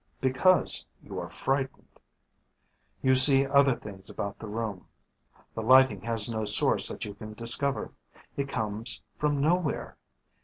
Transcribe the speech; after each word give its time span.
Because 0.19 0.83
you 1.03 1.19
are 1.19 1.29
frightened. 1.29 1.99
You 3.03 3.13
see 3.13 3.45
other 3.45 3.75
things 3.75 4.09
about 4.09 4.39
the 4.39 4.47
room. 4.47 4.87
The 5.53 5.61
lighting 5.61 6.01
has 6.01 6.27
no 6.27 6.43
source 6.43 6.87
that 6.89 7.05
you 7.05 7.13
can 7.13 7.33
discover. 7.35 7.91
It 8.35 8.49
comes 8.49 8.99
from 9.19 9.39
nowhere. 9.39 9.97